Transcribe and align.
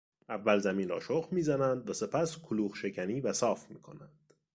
اول 0.29 0.59
زمین 0.59 0.89
را 0.89 0.99
شخم 0.99 1.27
میزنند 1.35 1.89
و 1.89 1.93
سپس 1.93 2.37
کلوخشکنی 2.37 3.21
و 3.21 3.33
صاف 3.33 3.69
میکنند. 3.69 4.19